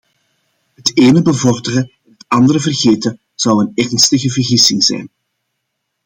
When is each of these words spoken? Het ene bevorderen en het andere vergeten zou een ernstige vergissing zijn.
Het 0.73 0.97
ene 0.97 1.21
bevorderen 1.21 1.91
en 2.05 2.11
het 2.11 2.25
andere 2.27 2.59
vergeten 2.59 3.19
zou 3.35 3.61
een 3.63 3.71
ernstige 3.89 4.29
vergissing 4.29 4.83
zijn. 4.83 5.09